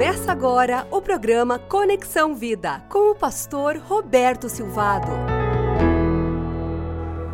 Começa 0.00 0.32
agora 0.32 0.86
o 0.90 1.02
programa 1.02 1.58
Conexão 1.58 2.34
Vida 2.34 2.82
com 2.88 3.10
o 3.10 3.14
pastor 3.14 3.76
Roberto 3.76 4.48
Silvado. 4.48 5.10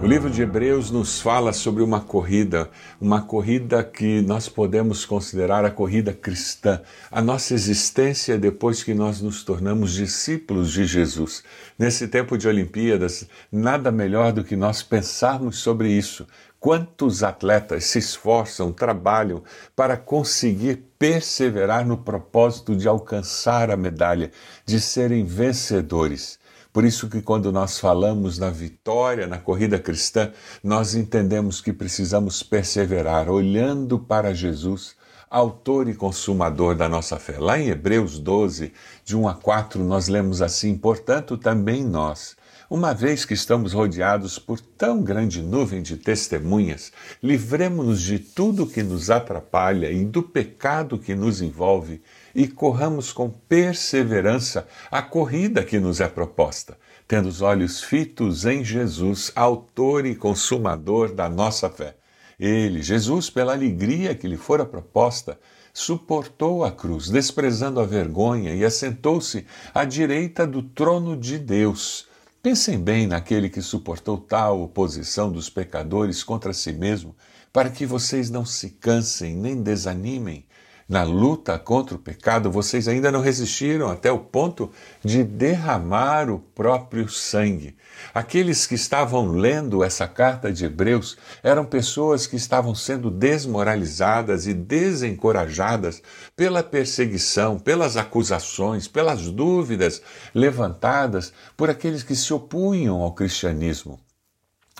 O 0.02 0.06
livro 0.06 0.28
de 0.28 0.42
Hebreus 0.42 0.90
nos 0.90 1.20
fala 1.20 1.52
sobre 1.52 1.80
uma 1.80 2.00
corrida, 2.00 2.68
uma 3.00 3.22
corrida 3.22 3.84
que 3.84 4.20
nós 4.20 4.48
podemos 4.48 5.06
considerar 5.06 5.64
a 5.64 5.70
corrida 5.70 6.12
cristã, 6.12 6.82
a 7.08 7.22
nossa 7.22 7.54
existência 7.54 8.36
depois 8.36 8.82
que 8.82 8.94
nós 8.94 9.20
nos 9.20 9.44
tornamos 9.44 9.92
discípulos 9.94 10.72
de 10.72 10.84
Jesus. 10.86 11.44
Nesse 11.78 12.08
tempo 12.08 12.36
de 12.36 12.48
Olimpíadas, 12.48 13.28
nada 13.50 13.92
melhor 13.92 14.32
do 14.32 14.42
que 14.42 14.56
nós 14.56 14.82
pensarmos 14.82 15.58
sobre 15.58 15.88
isso, 15.88 16.26
Quantos 16.66 17.22
atletas 17.22 17.84
se 17.84 18.00
esforçam, 18.00 18.72
trabalham 18.72 19.40
para 19.76 19.96
conseguir 19.96 20.82
perseverar 20.98 21.86
no 21.86 21.96
propósito 21.96 22.74
de 22.74 22.88
alcançar 22.88 23.70
a 23.70 23.76
medalha, 23.76 24.32
de 24.64 24.80
serem 24.80 25.24
vencedores. 25.24 26.40
Por 26.72 26.84
isso 26.84 27.08
que 27.08 27.22
quando 27.22 27.52
nós 27.52 27.78
falamos 27.78 28.36
na 28.36 28.50
vitória 28.50 29.28
na 29.28 29.38
corrida 29.38 29.78
cristã, 29.78 30.32
nós 30.60 30.96
entendemos 30.96 31.60
que 31.60 31.72
precisamos 31.72 32.42
perseverar 32.42 33.30
olhando 33.30 33.96
para 33.96 34.34
Jesus, 34.34 34.96
autor 35.30 35.88
e 35.88 35.94
consumador 35.94 36.74
da 36.74 36.88
nossa 36.88 37.16
fé. 37.16 37.38
Lá 37.38 37.60
em 37.60 37.68
Hebreus 37.68 38.18
12, 38.18 38.72
de 39.04 39.16
1 39.16 39.28
a 39.28 39.34
4, 39.34 39.84
nós 39.84 40.08
lemos 40.08 40.42
assim: 40.42 40.76
"Portanto, 40.76 41.38
também 41.38 41.84
nós, 41.84 42.36
uma 42.68 42.92
vez 42.92 43.24
que 43.24 43.34
estamos 43.34 43.72
rodeados 43.72 44.38
por 44.38 44.60
tão 44.60 45.02
grande 45.02 45.40
nuvem 45.40 45.80
de 45.80 45.96
testemunhas, 45.96 46.92
livremos-nos 47.22 48.02
de 48.02 48.18
tudo 48.18 48.66
que 48.66 48.82
nos 48.82 49.10
atrapalha 49.10 49.90
e 49.90 50.04
do 50.04 50.22
pecado 50.22 50.98
que 50.98 51.14
nos 51.14 51.40
envolve 51.40 52.02
e 52.34 52.48
corramos 52.48 53.12
com 53.12 53.30
perseverança 53.30 54.66
a 54.90 55.00
corrida 55.00 55.64
que 55.64 55.78
nos 55.78 56.00
é 56.00 56.08
proposta, 56.08 56.76
tendo 57.06 57.28
os 57.28 57.40
olhos 57.40 57.82
fitos 57.82 58.44
em 58.44 58.64
Jesus, 58.64 59.30
autor 59.34 60.04
e 60.04 60.14
consumador 60.14 61.14
da 61.14 61.28
nossa 61.28 61.70
fé. 61.70 61.94
Ele, 62.38 62.82
Jesus, 62.82 63.30
pela 63.30 63.52
alegria 63.52 64.14
que 64.14 64.28
lhe 64.28 64.36
fora 64.36 64.66
proposta, 64.66 65.38
suportou 65.72 66.64
a 66.64 66.72
cruz, 66.72 67.08
desprezando 67.08 67.80
a 67.80 67.86
vergonha, 67.86 68.54
e 68.54 68.64
assentou-se 68.64 69.46
à 69.74 69.84
direita 69.84 70.46
do 70.46 70.62
trono 70.62 71.16
de 71.16 71.38
Deus. 71.38 72.08
Pensem 72.46 72.78
bem 72.78 73.08
naquele 73.08 73.50
que 73.50 73.60
suportou 73.60 74.16
tal 74.16 74.62
oposição 74.62 75.32
dos 75.32 75.50
pecadores 75.50 76.22
contra 76.22 76.52
si 76.52 76.72
mesmo, 76.72 77.12
para 77.52 77.68
que 77.68 77.84
vocês 77.84 78.30
não 78.30 78.44
se 78.44 78.70
cansem 78.70 79.34
nem 79.34 79.60
desanimem. 79.60 80.46
Na 80.88 81.02
luta 81.02 81.58
contra 81.58 81.96
o 81.96 81.98
pecado, 81.98 82.48
vocês 82.48 82.86
ainda 82.86 83.10
não 83.10 83.20
resistiram 83.20 83.88
até 83.88 84.12
o 84.12 84.20
ponto 84.20 84.70
de 85.04 85.24
derramar 85.24 86.30
o 86.30 86.38
próprio 86.38 87.08
sangue. 87.08 87.76
Aqueles 88.14 88.68
que 88.68 88.76
estavam 88.76 89.32
lendo 89.32 89.82
essa 89.82 90.06
carta 90.06 90.52
de 90.52 90.64
Hebreus 90.64 91.18
eram 91.42 91.64
pessoas 91.64 92.28
que 92.28 92.36
estavam 92.36 92.72
sendo 92.72 93.10
desmoralizadas 93.10 94.46
e 94.46 94.54
desencorajadas 94.54 96.00
pela 96.36 96.62
perseguição, 96.62 97.58
pelas 97.58 97.96
acusações, 97.96 98.86
pelas 98.86 99.28
dúvidas 99.28 100.00
levantadas 100.32 101.32
por 101.56 101.68
aqueles 101.68 102.04
que 102.04 102.14
se 102.14 102.32
opunham 102.32 103.02
ao 103.02 103.12
cristianismo. 103.12 103.98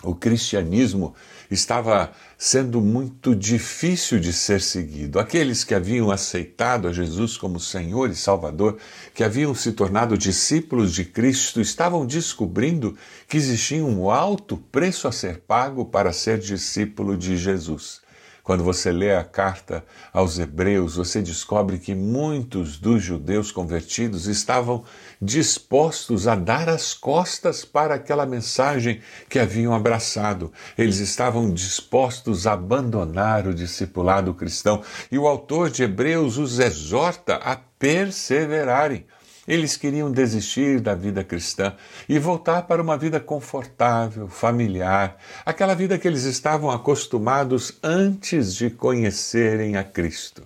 O 0.03 0.13
cristianismo 0.13 1.15
estava 1.49 2.11
sendo 2.37 2.81
muito 2.81 3.35
difícil 3.35 4.19
de 4.19 4.33
ser 4.33 4.61
seguido. 4.61 5.19
Aqueles 5.19 5.63
que 5.63 5.73
haviam 5.73 6.11
aceitado 6.11 6.87
a 6.87 6.93
Jesus 6.93 7.37
como 7.37 7.59
Senhor 7.59 8.09
e 8.09 8.15
Salvador, 8.15 8.77
que 9.13 9.23
haviam 9.23 9.55
se 9.55 9.71
tornado 9.71 10.17
discípulos 10.17 10.93
de 10.93 11.05
Cristo, 11.05 11.61
estavam 11.61 12.05
descobrindo 12.05 12.97
que 13.27 13.37
existia 13.37 13.83
um 13.83 14.09
alto 14.09 14.57
preço 14.71 15.07
a 15.07 15.11
ser 15.11 15.39
pago 15.39 15.85
para 15.85 16.11
ser 16.13 16.39
discípulo 16.39 17.17
de 17.17 17.37
Jesus. 17.37 18.01
Quando 18.47 18.63
você 18.63 18.93
lê 18.93 19.13
a 19.13 19.25
carta 19.25 19.83
aos 20.13 20.39
Hebreus, 20.39 20.95
você 20.95 21.21
descobre 21.21 21.77
que 21.77 21.93
muitos 21.93 22.77
dos 22.77 23.03
judeus 23.03 23.51
convertidos 23.51 24.25
estavam 24.25 24.85
dispostos 25.21 26.27
a 26.27 26.35
dar 26.35 26.69
as 26.69 26.93
costas 26.93 27.65
para 27.65 27.95
aquela 27.95 28.25
mensagem 28.25 29.01
que 29.29 29.39
haviam 29.39 29.73
abraçado. 29.73 30.51
Eles 30.77 30.97
estavam 30.99 31.51
dispostos 31.51 32.45
a 32.45 32.53
abandonar 32.53 33.47
o 33.47 33.53
discipulado 33.53 34.33
cristão. 34.33 34.81
E 35.11 35.17
o 35.17 35.27
autor 35.27 35.69
de 35.69 35.83
Hebreus 35.83 36.37
os 36.37 36.59
exorta 36.59 37.35
a 37.35 37.55
perseverarem. 37.55 39.05
Eles 39.47 39.77
queriam 39.77 40.11
desistir 40.11 40.81
da 40.81 40.93
vida 40.93 41.23
cristã 41.23 41.73
e 42.09 42.19
voltar 42.19 42.63
para 42.63 42.81
uma 42.81 42.97
vida 42.97 43.17
confortável, 43.17 44.27
familiar, 44.27 45.17
aquela 45.45 45.73
vida 45.73 45.97
que 45.97 46.05
eles 46.05 46.25
estavam 46.25 46.69
acostumados 46.69 47.77
antes 47.81 48.53
de 48.53 48.69
conhecerem 48.69 49.77
a 49.77 49.85
Cristo. 49.85 50.43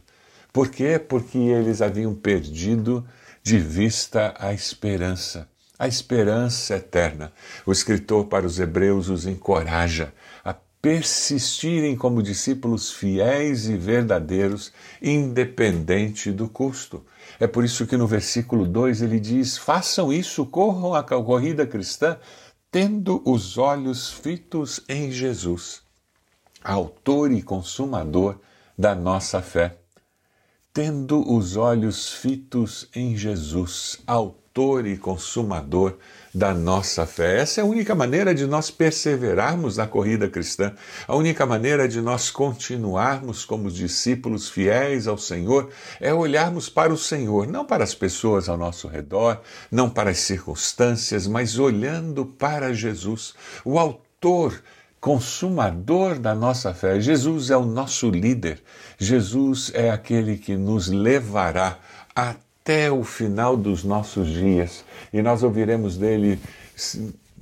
Por 0.53 0.69
quê? 0.69 0.99
Porque 0.99 1.37
eles 1.39 1.81
haviam 1.81 2.13
perdido 2.13 3.03
de 3.44 3.57
vista 3.57 4.34
a 4.38 4.53
esperança, 4.53 5.50
a 5.78 5.88
esperança 5.88 6.75
eterna. 6.75 7.34
O 7.66 7.72
escritor 7.72 8.25
para 8.25 8.46
os 8.46 8.59
Hebreus 8.59 9.09
os 9.09 9.25
encoraja 9.25 10.13
a 10.44 10.53
persistirem 10.81 11.96
como 11.96 12.24
discípulos 12.24 12.91
fiéis 12.91 13.68
e 13.68 13.78
verdadeiros, 13.78 14.72
independente 15.02 16.31
do 16.31 16.47
custo. 16.47 17.06
É 17.40 17.47
por 17.47 17.63
isso 17.63 17.88
que 17.88 17.97
no 17.97 18.07
versículo 18.07 18.66
2 18.66 19.02
ele 19.02 19.19
diz: 19.19 19.58
façam 19.58 20.13
isso, 20.13 20.46
corram 20.46 20.94
a 20.94 21.03
corrida 21.03 21.66
cristã, 21.66 22.18
tendo 22.72 23.22
os 23.25 23.58
olhos 23.58 24.09
fitos 24.09 24.81
em 24.88 25.12
Jesus, 25.12 25.81
autor 26.63 27.31
e 27.31 27.41
consumador 27.41 28.40
da 28.78 28.96
nossa 28.96 29.41
fé. 29.41 29.80
Tendo 30.73 31.29
os 31.29 31.57
olhos 31.57 32.13
fitos 32.13 32.87
em 32.95 33.17
Jesus, 33.17 33.99
autor 34.07 34.87
e 34.87 34.95
consumador 34.95 35.97
da 36.33 36.53
nossa 36.53 37.05
fé. 37.05 37.41
Essa 37.41 37.59
é 37.59 37.61
a 37.61 37.67
única 37.67 37.93
maneira 37.93 38.33
de 38.33 38.45
nós 38.45 38.71
perseverarmos 38.71 39.75
na 39.75 39.85
corrida 39.85 40.29
cristã, 40.29 40.73
a 41.05 41.13
única 41.13 41.45
maneira 41.45 41.89
de 41.89 41.99
nós 41.99 42.31
continuarmos 42.31 43.43
como 43.43 43.69
discípulos 43.69 44.47
fiéis 44.47 45.09
ao 45.09 45.17
Senhor 45.17 45.69
é 45.99 46.13
olharmos 46.13 46.69
para 46.69 46.93
o 46.93 46.97
Senhor, 46.97 47.47
não 47.47 47.65
para 47.65 47.83
as 47.83 47.93
pessoas 47.93 48.47
ao 48.47 48.55
nosso 48.55 48.87
redor, 48.87 49.41
não 49.69 49.89
para 49.89 50.11
as 50.11 50.19
circunstâncias, 50.19 51.27
mas 51.27 51.59
olhando 51.59 52.25
para 52.25 52.73
Jesus, 52.73 53.33
o 53.65 53.77
autor 53.77 54.63
consumador 55.01 56.19
da 56.19 56.35
nossa 56.35 56.75
fé. 56.75 57.01
Jesus 57.01 57.50
é 57.50 57.57
o 57.57 57.66
nosso 57.66 58.12
líder. 58.12 58.62
Jesus 59.00 59.72
é 59.73 59.89
aquele 59.89 60.38
que 60.38 60.56
nos 60.56 60.89
levará 60.89 61.79
até 62.16 62.91
o 62.91 63.03
final 63.03 63.57
dos 63.57 63.84
nossos 63.84 64.28
dias 64.29 64.85
e 65.11 65.22
nós 65.23 65.41
ouviremos 65.41 65.97
dele 65.97 66.40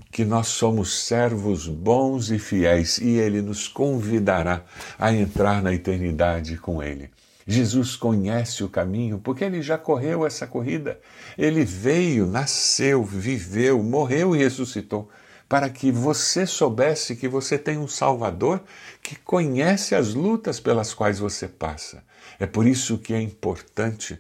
que 0.10 0.24
nós 0.24 0.48
somos 0.48 1.06
servos 1.06 1.68
bons 1.68 2.32
e 2.32 2.40
fiéis 2.40 2.98
e 2.98 3.18
ele 3.18 3.42
nos 3.42 3.68
convidará 3.68 4.64
a 4.98 5.14
entrar 5.14 5.62
na 5.62 5.74
eternidade 5.74 6.58
com 6.58 6.82
ele. 6.82 7.12
Jesus 7.46 7.96
conhece 7.96 8.64
o 8.64 8.70
caminho 8.70 9.20
porque 9.20 9.44
ele 9.44 9.62
já 9.62 9.78
correu 9.78 10.26
essa 10.26 10.48
corrida. 10.48 10.98
Ele 11.38 11.66
veio, 11.66 12.26
nasceu, 12.26 13.04
viveu, 13.04 13.84
morreu 13.84 14.34
e 14.36 14.40
ressuscitou 14.40 15.10
para 15.50 15.68
que 15.68 15.92
você 15.92 16.46
soubesse 16.46 17.16
que 17.16 17.28
você 17.28 17.58
tem 17.58 17.80
um 17.80 17.88
Salvador 17.88 18.62
que 19.02 19.16
conhece 19.16 19.96
as 19.96 20.14
lutas 20.14 20.60
pelas 20.60 20.94
quais 20.94 21.18
você 21.18 21.48
passa. 21.48 22.04
É 22.40 22.46
por 22.46 22.68
isso 22.68 23.00
que 23.00 23.16
é 23.16 23.20
importante 23.20 24.20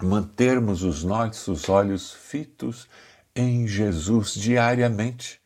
mantermos 0.00 0.82
os 0.82 1.04
nossos 1.04 1.68
olhos 1.68 2.14
fitos 2.14 2.88
em 3.36 3.68
Jesus 3.68 4.32
diariamente. 4.32 5.38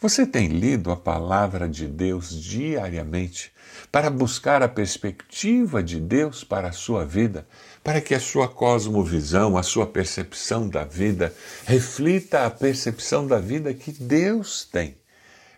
Você 0.00 0.26
tem 0.26 0.48
lido 0.48 0.90
a 0.90 0.96
palavra 0.96 1.68
de 1.68 1.86
Deus 1.86 2.30
diariamente 2.30 3.52
para 3.90 4.10
buscar 4.10 4.62
a 4.62 4.68
perspectiva 4.68 5.82
de 5.82 6.00
Deus 6.00 6.44
para 6.44 6.68
a 6.68 6.72
sua 6.72 7.04
vida, 7.04 7.46
para 7.82 8.00
que 8.00 8.14
a 8.14 8.20
sua 8.20 8.48
cosmovisão, 8.48 9.56
a 9.56 9.62
sua 9.62 9.86
percepção 9.86 10.68
da 10.68 10.84
vida 10.84 11.34
reflita 11.64 12.44
a 12.44 12.50
percepção 12.50 13.26
da 13.26 13.38
vida 13.38 13.72
que 13.72 13.92
Deus 13.92 14.64
tem. 14.64 14.96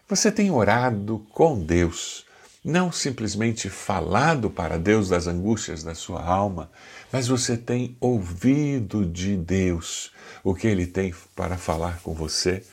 Você 0.08 0.30
tem 0.30 0.50
orado 0.50 1.26
com 1.32 1.58
Deus 1.58 2.26
não 2.66 2.90
simplesmente 2.90 3.70
falado 3.70 4.50
para 4.50 4.76
Deus 4.76 5.08
das 5.08 5.28
angústias 5.28 5.84
da 5.84 5.94
sua 5.94 6.20
alma, 6.20 6.68
mas 7.12 7.28
você 7.28 7.56
tem 7.56 7.96
ouvido 8.00 9.06
de 9.06 9.36
Deus 9.36 10.10
o 10.42 10.52
que 10.52 10.66
Ele 10.66 10.84
tem 10.84 11.14
para 11.36 11.56
falar 11.56 12.00
com 12.02 12.12
você. 12.12 12.64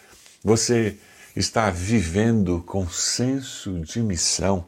Você 0.43 0.97
está 1.35 1.69
vivendo 1.69 2.63
com 2.65 2.87
senso 2.87 3.79
de 3.79 4.01
missão, 4.01 4.65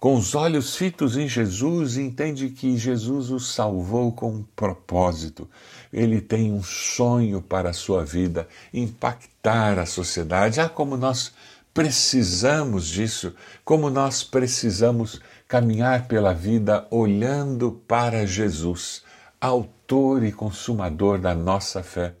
com 0.00 0.14
os 0.14 0.36
olhos 0.36 0.76
fitos 0.76 1.16
em 1.16 1.26
Jesus, 1.26 1.96
entende 1.96 2.50
que 2.50 2.76
Jesus 2.76 3.30
o 3.30 3.40
salvou 3.40 4.12
com 4.12 4.30
um 4.30 4.44
propósito. 4.54 5.48
Ele 5.92 6.20
tem 6.20 6.52
um 6.52 6.62
sonho 6.62 7.42
para 7.42 7.70
a 7.70 7.72
sua 7.72 8.04
vida, 8.04 8.46
impactar 8.72 9.76
a 9.76 9.86
sociedade. 9.86 10.60
Ah, 10.60 10.68
como 10.68 10.96
nós 10.96 11.32
precisamos 11.74 12.86
disso, 12.86 13.34
como 13.64 13.90
nós 13.90 14.22
precisamos 14.22 15.20
caminhar 15.48 16.06
pela 16.06 16.32
vida 16.32 16.86
olhando 16.90 17.72
para 17.88 18.24
Jesus, 18.24 19.02
autor 19.40 20.22
e 20.22 20.30
consumador 20.30 21.18
da 21.18 21.34
nossa 21.34 21.82
fé. 21.82 22.14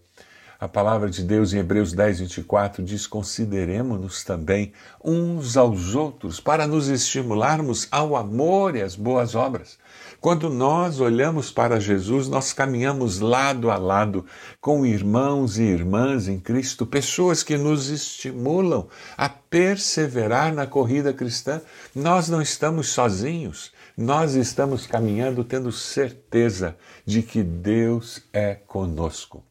A 0.60 0.66
palavra 0.66 1.08
de 1.08 1.22
Deus 1.22 1.52
em 1.52 1.58
Hebreus 1.58 1.92
10, 1.92 2.18
24 2.18 2.82
diz: 2.82 3.06
Consideremos-nos 3.06 4.24
também 4.24 4.72
uns 5.04 5.56
aos 5.56 5.94
outros 5.94 6.40
para 6.40 6.66
nos 6.66 6.88
estimularmos 6.88 7.86
ao 7.92 8.16
amor 8.16 8.74
e 8.74 8.82
às 8.82 8.96
boas 8.96 9.36
obras. 9.36 9.78
Quando 10.20 10.50
nós 10.50 10.98
olhamos 10.98 11.52
para 11.52 11.78
Jesus, 11.78 12.28
nós 12.28 12.52
caminhamos 12.52 13.20
lado 13.20 13.70
a 13.70 13.76
lado 13.76 14.26
com 14.60 14.84
irmãos 14.84 15.58
e 15.58 15.62
irmãs 15.62 16.26
em 16.26 16.40
Cristo, 16.40 16.84
pessoas 16.84 17.44
que 17.44 17.56
nos 17.56 17.88
estimulam 17.88 18.88
a 19.16 19.28
perseverar 19.28 20.52
na 20.52 20.66
corrida 20.66 21.12
cristã. 21.12 21.60
Nós 21.94 22.28
não 22.28 22.42
estamos 22.42 22.88
sozinhos, 22.88 23.70
nós 23.96 24.34
estamos 24.34 24.88
caminhando 24.88 25.44
tendo 25.44 25.70
certeza 25.70 26.76
de 27.06 27.22
que 27.22 27.44
Deus 27.44 28.24
é 28.32 28.56
conosco. 28.56 29.47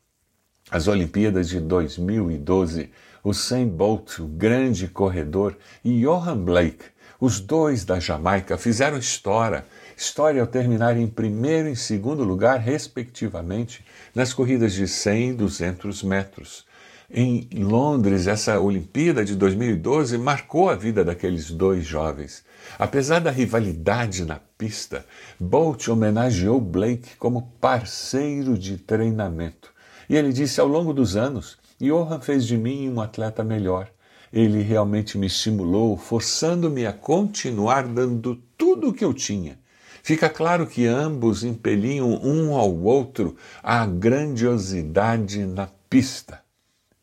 As 0.69 0.90
Olimpíadas 0.90 1.48
de 1.48 1.62
2012, 1.62 2.90
o 3.24 3.34
Sam 3.34 3.69
Bolt, 3.69 4.19
o 4.19 4.28
grande 4.28 4.90
corredor, 4.90 5.56
e 5.81 6.02
Johan 6.02 6.38
Blake, 6.44 6.84
os 7.22 7.40
dois 7.40 7.86
da 7.86 8.02
Jamaica, 8.02 8.58
fizeram 8.58 8.98
história. 8.98 9.64
História 9.96 10.42
ao 10.42 10.48
terminar 10.48 10.98
em 10.98 11.08
primeiro 11.08 11.69
e 11.69 11.75
segundo 11.75 12.22
lugar, 12.22 12.60
respectivamente, 12.60 13.81
nas 14.14 14.34
corridas 14.34 14.74
de 14.74 14.90
100 14.90 15.30
e 15.30 15.34
200 15.36 16.04
metros. 16.04 16.66
Em 17.10 17.48
Londres, 17.54 18.28
essa 18.28 18.60
Olimpíada 18.60 19.24
de 19.24 19.38
2012 19.38 20.18
marcou 20.18 20.69
a 20.69 20.75
vida 20.75 21.02
daqueles 21.02 21.50
dois 21.50 21.86
jovens. 21.86 22.44
Apesar 22.78 23.19
da 23.19 23.31
rivalidade 23.31 24.25
na 24.25 24.42
pista, 24.58 25.06
Bolt 25.40 25.88
homenageou 25.88 26.60
Blake 26.60 27.16
como 27.16 27.54
parceiro 27.62 28.58
de 28.58 28.78
treinamento 28.78 29.76
e 30.09 30.15
ele 30.15 30.31
disse: 30.31 30.59
ao 30.59 30.68
longo 30.68 30.94
dos 30.94 31.15
anos, 31.15 31.57
Johan 31.80 32.19
fez 32.19 32.45
de 32.45 32.57
mim 32.57 32.89
um 32.89 33.01
atleta 33.01 33.44
melhor. 33.44 33.89
Ele 34.31 34.62
realmente 34.62 35.18
me 35.18 35.27
estimulou, 35.27 35.95
forçando-me 35.98 36.86
a 36.86 36.94
continuar 36.94 37.88
dando 37.88 38.36
tudo 38.57 38.89
o 38.89 38.94
que 38.94 39.06
eu 39.06 39.13
tinha. 39.13 39.57
Fica 40.04 40.30
claro 40.30 40.68
que 40.68 40.86
ambos 40.86 41.44
impeliam 41.44 42.09
um 42.24 42.56
ao 42.56 42.74
outro 42.74 43.36
à 43.62 43.86
grandiosidade 43.86 45.45
na 45.45 45.68
pista. 45.89 46.46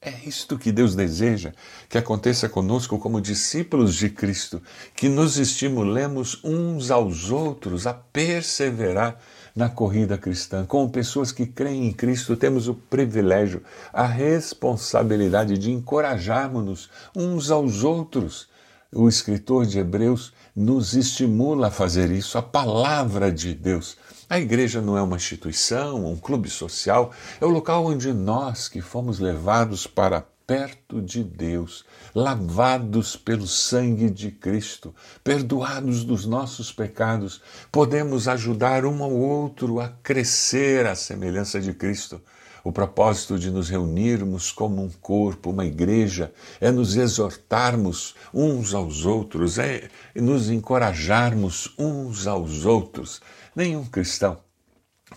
É 0.07 0.29
isto 0.29 0.59
que 0.59 0.71
Deus 0.71 0.95
deseja 0.95 1.55
que 1.89 1.97
aconteça 1.97 2.47
conosco 2.47 2.99
como 2.99 3.23
discípulos 3.23 3.95
de 3.95 4.11
Cristo, 4.11 4.63
que 4.95 5.09
nos 5.09 5.39
estimulemos 5.39 6.39
uns 6.45 6.91
aos 6.91 7.31
outros 7.31 7.87
a 7.87 7.95
perseverar 7.95 9.19
na 9.57 9.71
corrida 9.71 10.19
cristã. 10.19 10.67
Como 10.67 10.91
pessoas 10.91 11.33
que 11.33 11.47
creem 11.47 11.87
em 11.87 11.93
Cristo, 11.93 12.37
temos 12.37 12.69
o 12.69 12.75
privilégio, 12.75 13.63
a 13.95 14.05
responsabilidade 14.07 15.57
de 15.57 15.73
encorajarmos-nos 15.73 16.91
uns 17.17 17.51
aos 17.51 17.83
outros. 17.83 18.47
O 18.93 19.09
escritor 19.09 19.65
de 19.65 19.79
Hebreus 19.79 20.35
nos 20.55 20.95
estimula 20.95 21.69
a 21.69 21.71
fazer 21.71 22.11
isso, 22.11 22.37
a 22.37 22.43
palavra 22.43 23.33
de 23.33 23.55
Deus. 23.55 23.97
A 24.35 24.41
igreja 24.41 24.83
não 24.83 24.99
é 24.99 25.01
uma 25.01 25.15
instituição, 25.15 26.07
um 26.07 26.17
clube 26.17 26.51
social, 26.51 27.13
é 27.41 27.47
o 27.47 27.49
local 27.49 27.87
onde 27.87 28.13
nós, 28.13 28.69
que 28.69 28.81
fomos 28.81 29.21
levados 29.21 29.87
para 29.87 30.27
perto 30.45 31.01
de 31.01 31.23
Deus, 31.23 31.85
lavados 32.13 33.15
pelo 33.15 33.47
sangue 33.47 34.11
de 34.11 34.33
Cristo, 34.33 34.93
perdoados 35.23 36.03
dos 36.03 36.27
nossos 36.27 36.73
pecados, 36.73 37.41
podemos 37.71 38.27
ajudar 38.27 38.85
um 38.85 39.05
ao 39.05 39.13
outro 39.13 39.79
a 39.79 39.89
crescer 40.03 40.85
à 40.85 40.97
semelhança 40.97 41.61
de 41.61 41.73
Cristo. 41.73 42.21
O 42.65 42.73
propósito 42.73 43.39
de 43.39 43.51
nos 43.51 43.69
reunirmos 43.69 44.51
como 44.51 44.83
um 44.83 44.91
corpo, 44.91 45.51
uma 45.51 45.67
igreja, 45.67 46.33
é 46.61 46.73
nos 46.73 46.97
exortarmos 46.97 48.15
uns 48.33 48.73
aos 48.73 49.05
outros, 49.05 49.59
é 49.59 49.91
nos 50.17 50.49
encorajarmos 50.49 51.75
uns 51.79 52.27
aos 52.27 52.65
outros. 52.65 53.21
Nenhum 53.55 53.85
cristão 53.85 54.41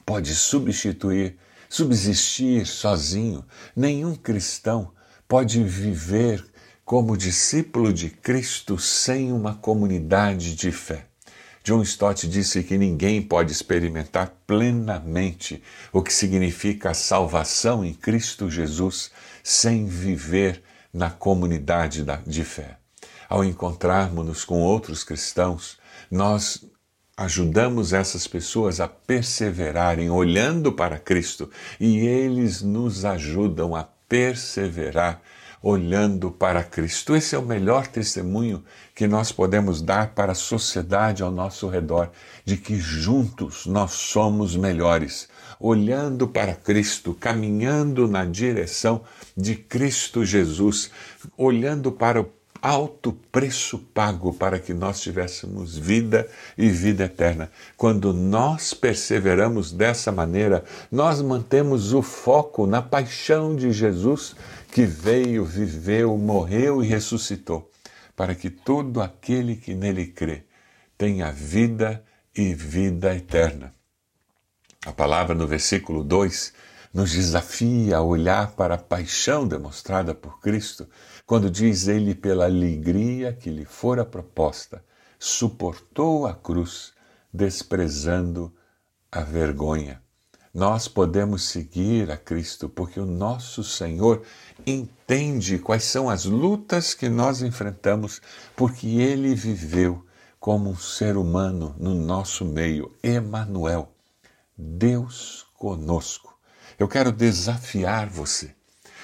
pode 0.06 0.36
substituir, 0.36 1.38
subsistir 1.68 2.68
sozinho. 2.68 3.44
Nenhum 3.76 4.16
cristão 4.16 4.92
pode 5.28 5.64
viver 5.64 6.46
como 6.86 7.18
discípulo 7.18 7.92
de 7.92 8.10
Cristo 8.10 8.78
sem 8.78 9.32
uma 9.32 9.56
comunidade 9.56 10.56
de 10.56 10.72
fé. 10.72 11.08
John 11.64 11.82
Stott 11.82 12.28
disse 12.28 12.64
que 12.64 12.78
ninguém 12.78 13.22
pode 13.22 13.52
experimentar 13.52 14.32
plenamente 14.46 15.62
o 15.92 16.02
que 16.02 16.14
significa 16.14 16.92
a 16.92 16.94
salvação 16.94 17.84
em 17.84 17.94
Cristo 17.94 18.50
Jesus 18.50 19.12
sem 19.44 19.86
viver 19.86 20.64
na 20.94 21.10
comunidade 21.10 22.06
de 22.26 22.44
fé. 22.46 22.78
Ao 23.28 23.44
encontrarmos-nos 23.44 24.46
com 24.46 24.62
outros 24.62 25.04
cristãos, 25.04 25.78
nós 26.10 26.64
ajudamos 27.18 27.94
essas 27.94 28.28
pessoas 28.28 28.80
a 28.80 28.88
perseverarem 28.88 30.08
olhando 30.12 30.72
para 30.72 31.00
Cristo 31.00 31.50
e 31.80 31.98
eles 31.98 32.62
nos 32.62 33.04
ajudam 33.04 33.76
a 33.76 33.84
perseverar 34.08 35.22
olhando 35.62 36.30
para 36.30 36.64
Cristo. 36.64 37.16
Esse 37.16 37.36
é 37.36 37.38
o 37.40 37.46
melhor 37.46 37.88
testemunho 37.88 38.64
que 38.94 39.08
nós 39.08 39.32
podemos 39.32 39.82
dar 39.82 40.14
para 40.14 40.34
a 40.34 40.36
sociedade 40.36 41.24
ao 41.24 41.32
nosso 41.32 41.68
redor, 41.68 42.12
de 42.46 42.56
que 42.56 42.78
juntos 42.78 43.66
nós 43.66 43.92
somos 43.92 44.56
melhores, 44.56 45.28
olhando 45.60 46.28
para 46.28 46.54
Cristo, 46.54 47.14
caminhando 47.14 48.08
na 48.08 48.24
direção 48.24 49.02
de 49.36 49.56
Cristo 49.56 50.24
Jesus, 50.24 50.92
olhando 51.36 51.92
para 51.92 52.22
o 52.22 52.30
alto 52.62 53.14
preço 53.32 53.78
pago 53.78 54.34
para 54.34 54.60
que 54.60 54.74
nós 54.74 55.00
tivéssemos 55.00 55.78
vida 55.78 56.30
e 56.58 56.70
vida 56.70 57.06
eterna. 57.06 57.52
Quando 57.76 58.14
nós 58.14 58.74
perseveramos 58.74 59.72
dessa 59.72 60.12
maneira, 60.12 60.64
nós 60.92 61.22
mantemos 61.22 61.94
o 61.94 62.02
foco 62.02 62.66
na 62.66 62.82
paixão 62.82 63.56
de 63.56 63.72
Jesus 63.72 64.36
que 64.72 64.86
veio, 64.86 65.46
viveu, 65.46 66.18
morreu 66.18 66.84
e 66.84 66.88
ressuscitou, 66.88 67.70
para 68.16 68.36
que 68.36 68.50
todo 68.50 69.02
aquele 69.02 69.56
que 69.56 69.74
nele 69.74 70.08
crê 70.08 70.44
tenha 70.98 71.32
vida 71.32 72.04
e 72.36 72.54
vida 72.54 73.16
eterna. 73.16 73.72
A 74.86 74.92
palavra 74.92 75.36
no 75.36 75.48
versículo 75.48 76.04
2 76.04 76.54
nos 76.98 77.12
desafia 77.12 77.98
a 77.98 78.02
olhar 78.02 78.54
para 78.54 78.74
a 78.74 78.78
paixão 78.80 79.48
demonstrada 79.48 80.16
por 80.16 80.40
Cristo, 80.40 80.90
quando 81.28 81.48
diz 81.48 81.88
ele, 81.88 82.16
pela 82.16 82.46
alegria 82.46 83.32
que 83.32 83.52
lhe 83.52 83.66
fora 83.66 84.04
proposta, 84.04 84.84
suportou 85.20 86.26
a 86.26 86.34
cruz, 86.34 86.94
desprezando 87.32 88.52
a 89.12 89.22
vergonha. 89.22 90.02
Nós 90.52 90.88
podemos 90.88 91.44
seguir 91.44 92.10
a 92.10 92.18
Cristo 92.18 92.68
porque 92.68 93.00
o 93.00 93.06
nosso 93.06 93.64
Senhor 93.64 94.24
entende 94.66 95.60
quais 95.60 95.84
são 95.84 96.10
as 96.10 96.26
lutas 96.26 96.96
que 96.96 97.10
nós 97.10 97.44
enfrentamos, 97.44 98.20
porque 98.56 98.88
ele 98.88 99.36
viveu 99.36 100.04
como 100.40 100.72
um 100.72 100.76
ser 100.76 101.16
humano 101.16 101.76
no 101.78 101.94
nosso 101.94 102.44
meio, 102.44 102.92
Emanuel, 103.04 103.92
Deus 104.58 105.46
conosco. 105.60 106.37
Eu 106.80 106.88
quero 106.88 107.12
desafiar 107.12 108.08
você 108.08 108.52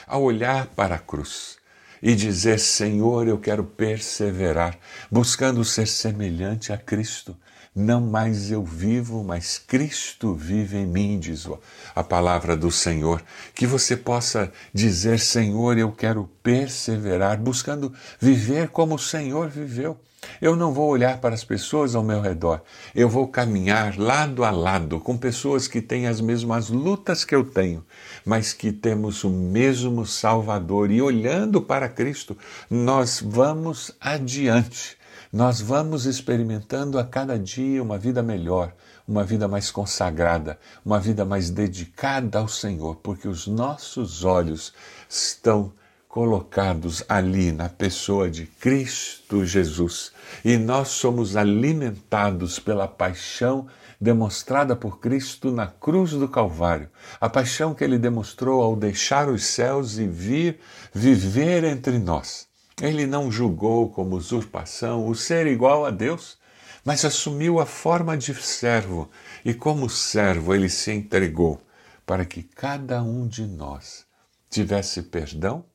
a 0.06 0.18
olhar 0.18 0.68
para 0.68 0.96
a 0.96 1.00
cruz 1.00 1.58
e 2.04 2.14
dizer: 2.14 2.60
Senhor, 2.60 3.28
eu 3.28 3.40
quero 3.40 3.64
perseverar, 3.64 4.78
buscando 5.10 5.66
ser 5.66 5.88
semelhante 5.88 6.72
a 6.72 6.78
Cristo. 6.78 7.36
Não 7.76 8.00
mais 8.00 8.52
eu 8.52 8.64
vivo, 8.64 9.24
mas 9.24 9.58
Cristo 9.58 10.36
vive 10.36 10.78
em 10.78 10.86
mim, 10.86 11.18
diz 11.18 11.48
a 11.96 12.04
palavra 12.04 12.56
do 12.56 12.70
Senhor. 12.70 13.24
Que 13.56 13.66
você 13.66 13.98
possa 13.98 14.52
dizer: 14.72 15.20
Senhor, 15.20 15.76
eu 15.76 15.92
quero 15.92 16.30
perseverar, 16.44 17.40
buscando 17.40 17.92
viver 18.20 18.68
como 18.68 18.94
o 18.94 19.00
Senhor 19.00 19.50
viveu. 19.50 20.00
Eu 20.42 20.56
não 20.56 20.74
vou 20.74 20.90
olhar 20.90 21.20
para 21.20 21.36
as 21.36 21.44
pessoas 21.44 21.96
ao 21.96 22.04
meu 22.04 22.22
redor, 22.22 22.62
eu 22.94 23.08
vou 23.08 23.28
caminhar 23.28 23.98
lado 23.98 24.44
a 24.44 24.52
lado 24.52 25.00
com 25.00 25.18
pessoas 25.18 25.68
que 25.68 25.82
têm 25.82 26.08
as 26.08 26.22
mesmas 26.22 26.70
lutas 26.70 27.24
que 27.24 27.36
eu 27.36 27.44
tenho, 27.44 27.86
mas 28.26 28.54
que 28.54 28.72
temos 28.72 29.24
o 29.24 29.30
mesmo 29.30 30.06
Salvador. 30.06 30.92
E 30.92 31.02
olhando 31.02 31.62
para 31.62 31.90
Cristo, 31.90 32.38
nós 32.70 33.22
vamos 33.24 33.92
adiante. 34.00 34.98
Nós 35.32 35.60
vamos 35.60 36.06
experimentando 36.06 37.00
a 37.00 37.04
cada 37.04 37.40
dia 37.40 37.82
uma 37.82 37.98
vida 37.98 38.22
melhor, 38.22 38.72
uma 39.08 39.24
vida 39.24 39.48
mais 39.48 39.72
consagrada, 39.72 40.60
uma 40.86 41.00
vida 41.00 41.26
mais 41.26 41.50
dedicada 41.50 42.38
ao 42.38 42.48
Senhor, 42.48 42.98
porque 42.98 43.28
os 43.28 43.48
nossos 43.48 44.24
olhos 44.24 44.74
estão 45.10 45.74
colocados 46.14 47.04
ali 47.10 47.52
na 47.52 47.68
pessoa 47.68 48.30
de 48.30 48.46
Cristo 48.46 49.44
Jesus. 49.44 50.12
E 50.46 50.58
nós 50.58 50.90
somos 50.90 51.36
alimentados 51.36 52.60
pela 52.60 52.88
paixão 52.88 53.66
demonstrada 54.00 54.76
por 54.76 55.00
Cristo 55.00 55.50
na 55.50 55.66
cruz 55.66 56.12
do 56.12 56.28
Calvário, 56.30 56.88
a 57.20 57.28
paixão 57.28 57.74
que 57.74 57.84
ele 57.84 57.98
demonstrou 57.98 58.62
ao 58.62 58.76
deixar 58.76 59.28
os 59.28 59.44
céus 59.44 59.98
e 59.98 60.06
vir 60.06 60.60
viver 60.94 61.64
entre 61.64 61.98
nós. 61.98 62.46
Ele 62.80 63.08
não 63.08 63.32
julgou 63.32 63.90
como 63.90 64.16
usurpação 64.16 65.08
o 65.08 65.16
ser 65.16 65.48
igual 65.48 65.84
a 65.84 65.90
Deus, 65.90 66.38
mas 66.86 67.04
assumiu 67.04 67.60
a 67.60 67.66
forma 67.66 68.16
de 68.16 68.36
servo. 68.36 69.10
E, 69.44 69.52
como 69.52 69.90
servo, 69.90 70.54
ele 70.54 70.70
se 70.70 70.92
entregou 70.92 71.60
para 72.06 72.24
que 72.24 72.44
cada 72.44 73.02
um 73.02 73.28
de 73.28 73.48
nós 73.48 74.06
tivesse 74.48 75.02
perdão 75.02 75.66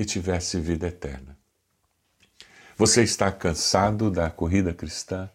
e 0.00 0.04
tivesse 0.06 0.58
vida 0.58 0.86
eterna. 0.86 1.36
Você 2.74 3.02
está 3.02 3.30
cansado 3.30 4.10
da 4.10 4.30
corrida 4.30 4.72
cristã? 4.72 5.28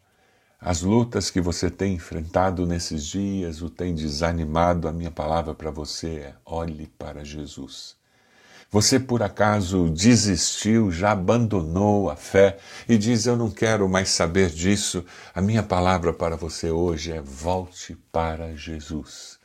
As 0.59 0.81
lutas 0.81 1.29
que 1.29 1.39
você 1.39 1.69
tem 1.69 1.93
enfrentado 1.93 2.65
nesses 2.65 3.05
dias 3.05 3.61
o 3.61 3.69
tem 3.69 3.93
desanimado? 3.93 4.87
A 4.87 4.91
minha 4.91 5.11
palavra 5.11 5.53
para 5.53 5.69
você 5.69 6.07
é: 6.15 6.35
olhe 6.43 6.87
para 6.97 7.23
Jesus. 7.23 7.95
Você 8.71 8.99
por 8.99 9.21
acaso 9.21 9.87
desistiu, 9.87 10.91
já 10.91 11.11
abandonou 11.11 12.09
a 12.09 12.15
fé 12.15 12.57
e 12.89 12.97
diz: 12.97 13.27
Eu 13.27 13.37
não 13.37 13.51
quero 13.51 13.87
mais 13.87 14.09
saber 14.09 14.49
disso? 14.49 15.05
A 15.31 15.41
minha 15.41 15.61
palavra 15.61 16.11
para 16.11 16.35
você 16.35 16.71
hoje 16.71 17.11
é: 17.11 17.21
volte 17.21 17.95
para 18.11 18.55
Jesus. 18.55 19.37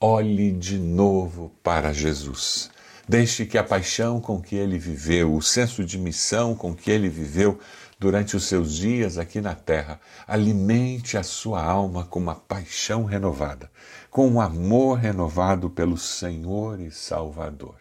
Olhe 0.00 0.50
de 0.50 0.78
novo 0.78 1.52
para 1.62 1.92
Jesus. 1.92 2.71
Deixe 3.08 3.44
que 3.44 3.58
a 3.58 3.64
paixão 3.64 4.20
com 4.20 4.40
que 4.40 4.54
ele 4.54 4.78
viveu, 4.78 5.34
o 5.34 5.42
senso 5.42 5.84
de 5.84 5.98
missão 5.98 6.54
com 6.54 6.74
que 6.74 6.90
ele 6.90 7.08
viveu 7.08 7.58
durante 7.98 8.36
os 8.36 8.44
seus 8.44 8.74
dias 8.74 9.18
aqui 9.18 9.40
na 9.40 9.54
terra, 9.54 10.00
alimente 10.26 11.16
a 11.16 11.22
sua 11.22 11.62
alma 11.62 12.04
com 12.04 12.18
uma 12.18 12.34
paixão 12.34 13.04
renovada, 13.04 13.70
com 14.10 14.28
um 14.28 14.40
amor 14.40 14.98
renovado 14.98 15.70
pelo 15.70 15.96
Senhor 15.96 16.80
e 16.80 16.90
Salvador. 16.90 17.76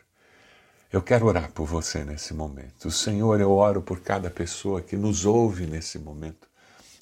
Eu 0.92 1.02
quero 1.02 1.26
orar 1.26 1.52
por 1.52 1.66
você 1.66 2.04
nesse 2.04 2.34
momento. 2.34 2.92
Senhor, 2.92 3.40
eu 3.40 3.52
oro 3.52 3.82
por 3.82 4.02
cada 4.02 4.30
pessoa 4.30 4.82
que 4.82 4.98
nos 4.98 5.26
ouve 5.26 5.66
nesse 5.66 5.98
momento. 5.98 6.48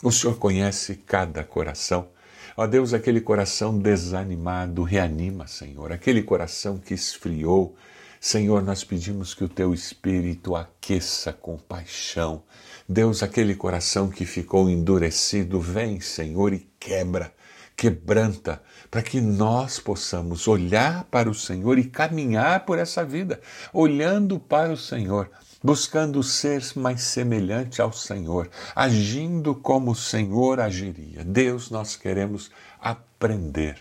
O 0.03 0.11
Senhor 0.11 0.37
conhece 0.37 0.95
cada 0.95 1.43
coração. 1.43 2.07
Ó 2.55 2.67
Deus, 2.67 2.93
aquele 2.93 3.19
coração 3.19 3.79
desanimado, 3.79 4.83
reanima, 4.83 5.47
Senhor. 5.47 5.91
Aquele 5.91 6.21
coração 6.21 6.77
que 6.77 6.93
esfriou, 6.93 7.75
Senhor, 8.21 8.61
nós 8.61 8.83
pedimos 8.83 9.33
que 9.33 9.45
o 9.45 9.49
teu 9.49 9.73
espírito 9.73 10.53
aqueça 10.53 11.31
com 11.31 11.57
paixão. 11.57 12.43
Deus, 12.87 13.23
aquele 13.23 13.55
coração 13.55 14.09
que 14.09 14.25
ficou 14.25 14.69
endurecido, 14.69 15.61
vem, 15.61 16.01
Senhor, 16.01 16.51
e 16.51 16.69
quebra, 16.77 17.33
quebranta, 17.77 18.61
para 18.91 19.01
que 19.01 19.21
nós 19.21 19.79
possamos 19.79 20.49
olhar 20.49 21.05
para 21.05 21.29
o 21.29 21.33
Senhor 21.33 21.79
e 21.79 21.85
caminhar 21.85 22.65
por 22.65 22.77
essa 22.77 23.05
vida, 23.05 23.39
olhando 23.71 24.37
para 24.37 24.73
o 24.73 24.77
Senhor, 24.77 25.31
buscando 25.63 26.21
ser 26.21 26.61
mais 26.75 27.03
semelhante 27.03 27.81
ao 27.81 27.93
Senhor, 27.93 28.49
agindo 28.75 29.55
como 29.55 29.91
o 29.91 29.95
Senhor 29.95 30.59
agiria. 30.59 31.23
Deus, 31.23 31.71
nós 31.71 31.95
queremos 31.95 32.51
aprender 32.81 33.77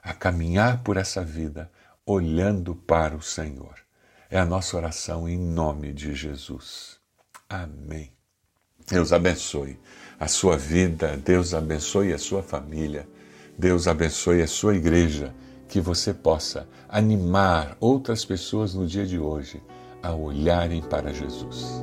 a 0.00 0.14
caminhar 0.14 0.80
por 0.84 0.96
essa 0.96 1.24
vida 1.24 1.68
olhando 2.06 2.74
para 2.74 3.16
o 3.16 3.22
Senhor. 3.22 3.74
É 4.30 4.38
a 4.38 4.46
nossa 4.46 4.76
oração 4.76 5.28
em 5.28 5.38
nome 5.38 5.92
de 5.92 6.14
Jesus. 6.14 6.98
Amém. 7.48 8.12
Deus 8.88 9.12
abençoe 9.12 9.78
a 10.18 10.26
sua 10.26 10.56
vida, 10.56 11.16
Deus 11.16 11.54
abençoe 11.54 12.12
a 12.12 12.18
sua 12.18 12.42
família, 12.42 13.08
Deus 13.56 13.86
abençoe 13.86 14.42
a 14.42 14.46
sua 14.46 14.74
igreja, 14.74 15.34
que 15.68 15.80
você 15.80 16.12
possa 16.12 16.68
animar 16.88 17.76
outras 17.78 18.24
pessoas 18.24 18.74
no 18.74 18.86
dia 18.86 19.06
de 19.06 19.18
hoje 19.18 19.62
a 20.02 20.12
olharem 20.12 20.82
para 20.82 21.12
Jesus. 21.12 21.82